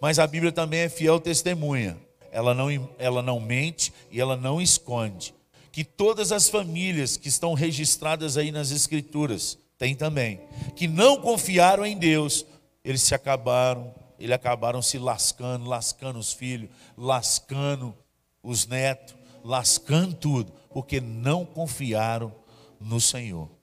[0.00, 1.98] Mas a Bíblia também é fiel testemunha.
[2.32, 5.34] Ela não, ela não mente e ela não esconde.
[5.72, 10.40] Que todas as famílias que estão registradas aí nas Escrituras, tem também,
[10.76, 12.44] que não confiaram em Deus,
[12.84, 17.94] eles se acabaram, eles acabaram se lascando, lascando os filhos, lascando
[18.42, 22.34] os netos, lascando tudo, porque não confiaram
[22.80, 23.59] no Senhor.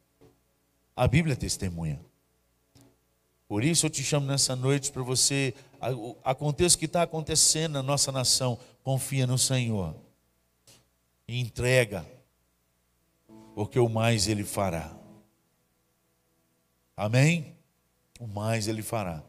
[0.98, 2.02] A Bíblia testemunha.
[3.48, 5.54] Por isso eu te chamo nessa noite para você,
[6.24, 9.96] aconteça o que está acontecendo na nossa nação, confia no Senhor.
[11.28, 12.04] E entrega,
[13.54, 14.98] porque o mais Ele fará.
[16.96, 17.56] Amém?
[18.20, 19.24] O mais Ele fará.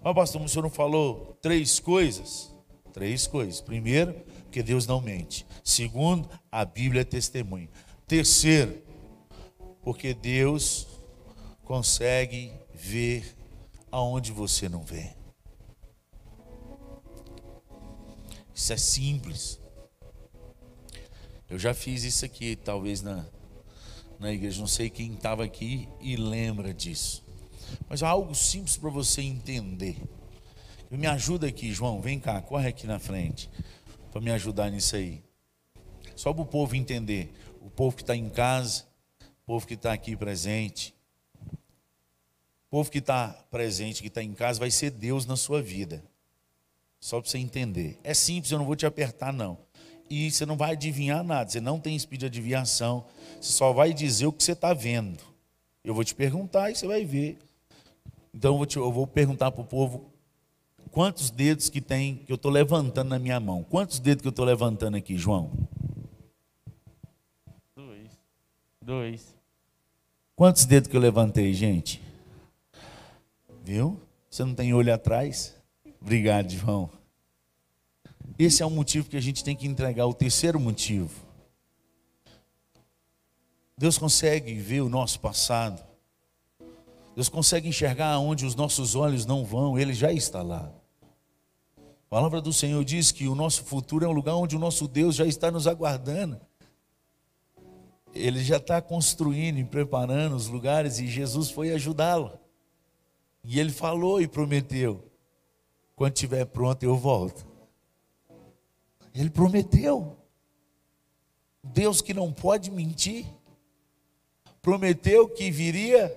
[0.00, 2.54] Mas, pastor, o senhor não falou três coisas?
[2.92, 3.60] Três coisas.
[3.60, 4.14] Primeiro,
[4.52, 5.44] que Deus não mente.
[5.64, 7.68] Segundo, a Bíblia é testemunha.
[8.06, 8.80] Terceiro,
[9.82, 10.86] porque Deus
[11.68, 13.36] consegue ver
[13.92, 15.10] aonde você não vê.
[18.54, 19.60] Isso é simples.
[21.46, 23.26] Eu já fiz isso aqui, talvez na,
[24.18, 24.58] na igreja.
[24.58, 27.22] Não sei quem estava aqui e lembra disso.
[27.86, 29.98] Mas algo simples para você entender.
[30.90, 32.00] Me ajuda aqui, João.
[32.00, 33.50] Vem cá, corre aqui na frente.
[34.10, 35.22] Para me ajudar nisso aí.
[36.16, 37.30] Só para o povo entender.
[37.60, 38.86] O povo que está em casa,
[39.20, 40.97] o povo que está aqui presente.
[42.68, 46.04] O povo que está presente, que está em casa, vai ser Deus na sua vida.
[47.00, 47.98] Só para você entender.
[48.04, 49.56] É simples, eu não vou te apertar, não.
[50.10, 51.48] E você não vai adivinhar nada.
[51.48, 53.06] Você não tem espírito de adivinhação.
[53.40, 55.22] Você só vai dizer o que você está vendo.
[55.82, 57.38] Eu vou te perguntar e você vai ver.
[58.34, 60.12] Então eu vou, te, eu vou perguntar para o povo
[60.90, 63.62] quantos dedos que tem que eu estou levantando na minha mão.
[63.62, 65.50] Quantos dedos que eu estou levantando aqui, João?
[67.74, 68.10] Dois.
[68.82, 69.36] Dois.
[70.36, 72.07] Quantos dedos que eu levantei, gente?
[73.68, 74.00] Viu?
[74.30, 75.54] Você não tem olho atrás?
[76.00, 76.88] Obrigado, João.
[78.38, 80.06] Esse é o motivo que a gente tem que entregar.
[80.06, 81.10] O terceiro motivo.
[83.76, 85.86] Deus consegue ver o nosso passado.
[87.14, 90.72] Deus consegue enxergar onde os nossos olhos não vão, Ele já está lá.
[91.76, 94.88] A palavra do Senhor diz que o nosso futuro é um lugar onde o nosso
[94.88, 96.40] Deus já está nos aguardando.
[98.14, 102.47] Ele já está construindo e preparando os lugares e Jesus foi ajudá-lo.
[103.50, 105.02] E ele falou e prometeu:
[105.96, 107.46] quando estiver pronto eu volto.
[109.14, 110.18] Ele prometeu.
[111.64, 113.24] Deus que não pode mentir,
[114.60, 116.14] prometeu que viria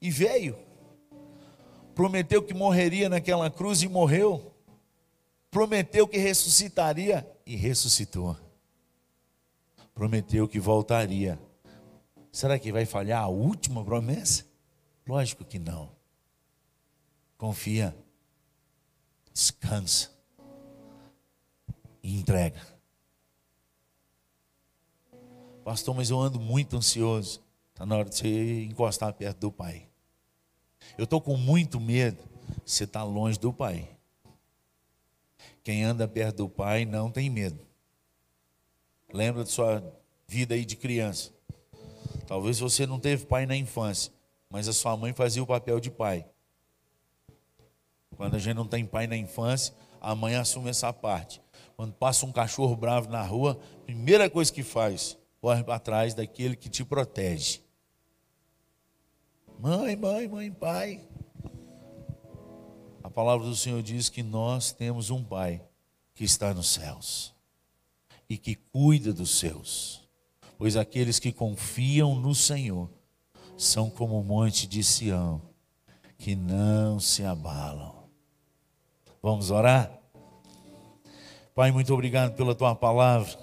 [0.00, 0.58] e veio.
[1.94, 4.52] Prometeu que morreria naquela cruz e morreu.
[5.52, 8.36] Prometeu que ressuscitaria e ressuscitou.
[9.94, 11.38] Prometeu que voltaria.
[12.32, 14.44] Será que vai falhar a última promessa?
[15.06, 16.01] Lógico que não.
[17.42, 17.92] Confia,
[19.32, 20.12] descansa
[22.00, 22.64] e entrega.
[25.64, 27.42] Pastor, mas eu ando muito ansioso.
[27.70, 29.88] Está na hora de você encostar perto do Pai.
[30.96, 32.22] Eu estou com muito medo.
[32.64, 33.90] Você está longe do Pai.
[35.64, 37.58] Quem anda perto do Pai não tem medo.
[39.12, 39.82] Lembra de sua
[40.28, 41.32] vida aí de criança.
[42.24, 44.12] Talvez você não teve pai na infância,
[44.48, 46.24] mas a sua mãe fazia o papel de pai.
[48.22, 51.42] Quando a gente não tem pai na infância, a mãe assume essa parte.
[51.74, 56.54] Quando passa um cachorro bravo na rua, primeira coisa que faz, corre para trás daquele
[56.54, 57.62] que te protege.
[59.58, 61.00] Mãe, mãe, mãe, pai.
[63.02, 65.60] A palavra do Senhor diz que nós temos um Pai
[66.14, 67.34] que está nos céus
[68.28, 70.08] e que cuida dos seus,
[70.56, 72.88] pois aqueles que confiam no Senhor
[73.58, 75.42] são como o monte de Sião,
[76.16, 78.01] que não se abalam.
[79.22, 79.88] Vamos orar?
[81.54, 83.38] Pai, muito obrigado pela tua palavra.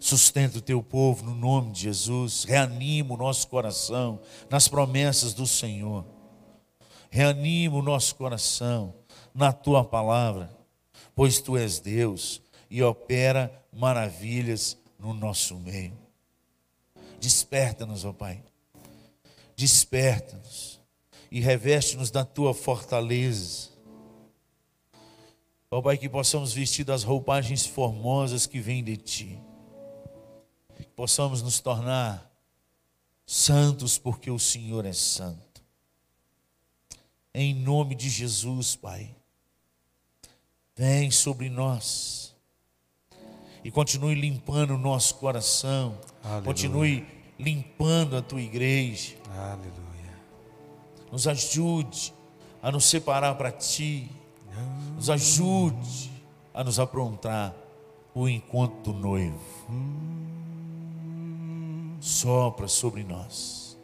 [0.00, 2.44] Sustenta o teu povo no nome de Jesus.
[2.44, 4.18] Reanima o nosso coração
[4.48, 6.06] nas promessas do Senhor.
[7.10, 8.94] Reanima o nosso coração
[9.34, 10.50] na tua palavra,
[11.14, 15.98] pois tu és Deus e opera maravilhas no nosso meio.
[17.20, 18.42] Desperta-nos, ó Pai.
[19.54, 20.80] Desperta-nos
[21.30, 23.76] e reveste-nos da tua fortaleza.
[25.70, 29.38] Ó Pai, que possamos vestir das roupagens formosas que vêm de Ti
[30.98, 32.28] possamos nos tornar
[33.24, 35.62] santos porque o Senhor é santo.
[37.32, 39.14] Em nome de Jesus, Pai,
[40.74, 42.34] vem sobre nós
[43.62, 46.42] e continue limpando o nosso coração, Aleluia.
[46.44, 47.06] continue
[47.38, 49.14] limpando a tua igreja.
[49.30, 50.18] Aleluia.
[51.12, 52.12] Nos ajude
[52.60, 54.10] a nos separar para ti,
[54.98, 56.10] nos ajude
[56.52, 57.54] a nos aprontar
[58.12, 59.38] o encontro do noivo.
[62.00, 63.78] Sopra sobre nós,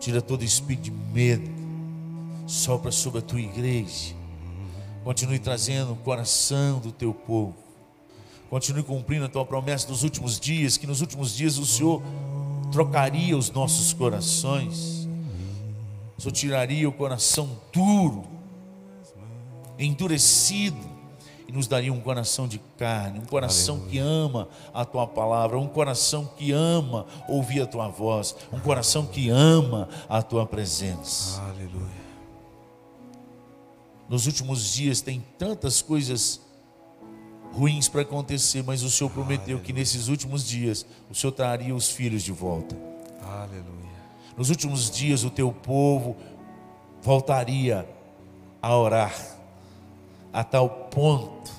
[0.00, 1.50] tira todo espírito de medo,
[2.46, 4.14] sopra sobre a tua igreja,
[5.04, 7.54] continue trazendo o coração do teu povo,
[8.48, 12.02] continue cumprindo a tua promessa dos últimos dias, que nos últimos dias o Senhor
[12.72, 15.06] trocaria os nossos corações,
[16.16, 18.33] o Senhor tiraria o coração duro,
[19.78, 20.94] endurecido,
[21.46, 23.92] e nos daria um coração de carne, um coração Aleluia.
[23.92, 29.06] que ama a tua palavra, um coração que ama ouvir a tua voz, um coração
[29.06, 31.40] que ama a tua presença.
[31.42, 32.04] Aleluia.
[34.08, 36.40] Nos últimos dias tem tantas coisas
[37.52, 39.64] ruins para acontecer, mas o Senhor prometeu Aleluia.
[39.64, 42.76] que nesses últimos dias o Senhor traria os filhos de volta.
[43.22, 43.74] Aleluia.
[44.36, 46.16] Nos últimos dias o teu povo
[47.00, 47.88] voltaria
[48.60, 49.14] a orar,
[50.34, 51.52] a tal ponto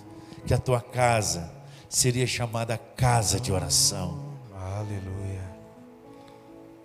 [0.46, 1.50] que a tua casa
[1.88, 4.20] seria chamada casa de oração.
[4.54, 5.56] Aleluia.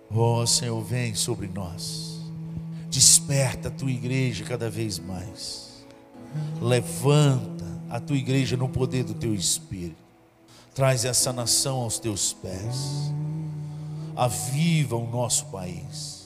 [0.09, 2.21] Oh Senhor, vem sobre nós,
[2.89, 5.85] desperta a tua igreja cada vez mais,
[6.61, 10.01] levanta a tua igreja no poder do teu Espírito,
[10.73, 13.11] traz essa nação aos teus pés,
[14.15, 16.20] aviva o nosso país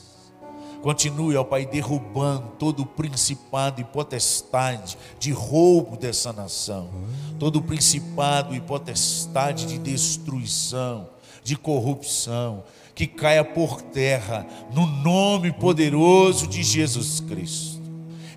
[0.85, 6.91] Continue, ó Pai, derrubando todo o principado e potestade de roubo dessa nação,
[7.39, 11.09] todo o principado e potestade de destruição,
[11.43, 12.63] de corrupção,
[12.93, 17.81] que caia por terra, no nome poderoso de Jesus Cristo.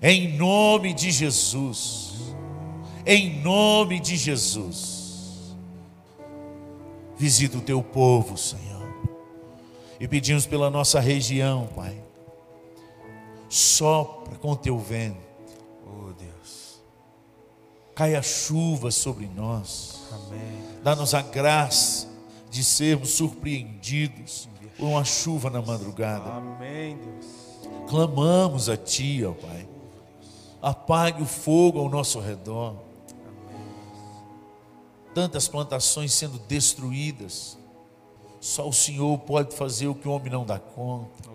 [0.01, 2.13] Em nome de Jesus.
[3.05, 5.55] Em nome de Jesus.
[7.15, 8.89] Visita o teu povo, Senhor.
[9.99, 12.08] E pedimos pela nossa região, Pai
[13.49, 15.17] sopra com teu vento.
[15.85, 16.79] Oh Deus.
[17.95, 19.99] Caia chuva sobre nós.
[20.11, 20.63] Amém.
[20.83, 22.07] Dá-nos a graça
[22.49, 24.47] de sermos surpreendidos
[24.77, 26.29] por uma chuva na madrugada.
[26.31, 27.25] Amém, Deus.
[27.89, 29.67] Clamamos a Ti, ó Pai.
[30.61, 32.75] Apague o fogo ao nosso redor.
[35.13, 37.57] Tantas plantações sendo destruídas.
[38.39, 41.28] Só o Senhor pode fazer o que o homem não dá conta.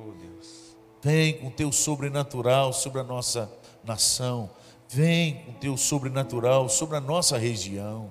[1.04, 3.52] Vem com teu sobrenatural sobre a nossa
[3.84, 4.48] nação.
[4.88, 8.10] Vem com teu sobrenatural sobre a nossa região.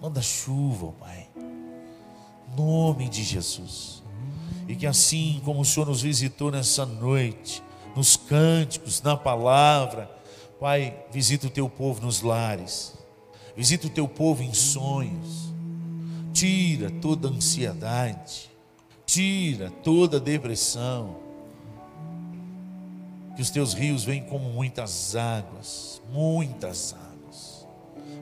[0.00, 1.28] Manda chuva, Pai.
[2.56, 4.02] Nome de Jesus.
[4.66, 7.62] E que assim como o Senhor nos visitou nessa noite,
[7.94, 10.10] nos cânticos, na palavra,
[10.58, 12.94] Pai, visita o teu povo nos lares.
[13.56, 15.54] Visita o teu povo em sonhos.
[16.32, 18.50] Tira toda ansiedade.
[19.06, 21.29] Tira toda depressão
[23.40, 27.66] que os teus rios vêm como muitas águas, muitas águas.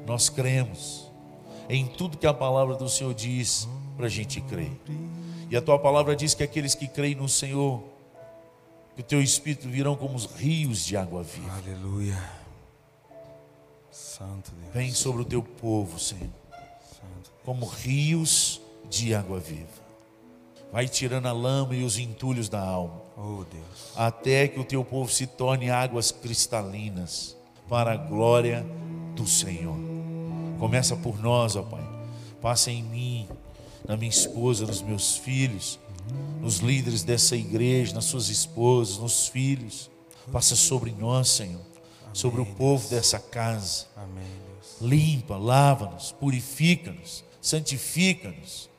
[0.07, 1.11] Nós cremos
[1.69, 4.71] em tudo que a palavra do Senhor diz para a gente crer.
[5.51, 7.83] E a tua palavra diz que aqueles que creem no Senhor,
[8.95, 11.53] que o teu Espírito virão como os rios de água viva.
[11.53, 12.31] Aleluia.
[13.91, 14.73] Santo Deus.
[14.73, 16.31] Vem sobre o teu povo, Senhor,
[17.45, 19.83] como rios de água viva.
[20.71, 23.93] Vai tirando a lama e os entulhos da alma Oh, Deus.
[23.97, 27.37] Até que o teu povo se torne águas cristalinas
[27.69, 28.65] para a glória
[29.17, 29.77] do Senhor.
[30.61, 31.87] Começa por nós, ó Pai.
[32.41, 33.29] Passa em mim,
[33.87, 35.81] na minha esposa, nos meus filhos,
[36.41, 39.91] nos líderes dessa igreja, nas suas esposas, nos filhos.
[40.31, 41.61] Passa sobre nós, Senhor,
[42.13, 43.87] sobre o povo dessa casa.
[43.97, 44.77] Amém, Deus.
[44.81, 48.71] Limpa, lava-nos, purifica-nos, santifica-nos,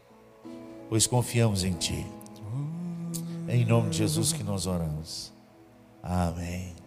[0.88, 2.19] pois confiamos em Ti.
[3.52, 5.34] Em nome de Jesus que nós oramos.
[6.04, 6.79] Amém.